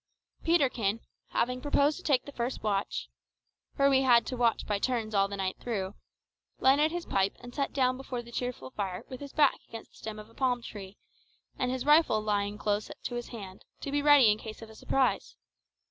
Peterkin, 0.43 1.01
having 1.27 1.61
proposed 1.61 1.95
to 1.97 2.01
take 2.01 2.25
the 2.25 2.31
first 2.31 2.63
watch 2.63 3.07
for 3.75 3.87
we 3.87 4.01
had 4.01 4.25
to 4.25 4.35
watch 4.35 4.65
by 4.65 4.79
turns 4.79 5.13
all 5.13 5.27
the 5.27 5.37
night 5.37 5.59
through 5.59 5.93
lighted 6.57 6.89
his 6.91 7.05
pipe 7.05 7.35
and 7.39 7.53
sat 7.53 7.71
down 7.71 7.97
before 7.97 8.23
the 8.23 8.31
cheerful 8.31 8.71
fire 8.71 9.03
with 9.09 9.19
his 9.19 9.31
back 9.31 9.59
against 9.69 9.91
the 9.91 9.97
stem 9.97 10.17
of 10.17 10.27
a 10.27 10.33
palm 10.33 10.63
tree, 10.63 10.97
and 11.59 11.69
his 11.69 11.85
rifle 11.85 12.19
lying 12.19 12.57
close 12.57 12.89
to 13.03 13.13
his 13.13 13.27
hand, 13.27 13.63
to 13.79 13.91
be 13.91 14.01
ready 14.01 14.31
in 14.31 14.39
case 14.39 14.63
of 14.63 14.71
a 14.71 14.75
surprise. 14.75 15.35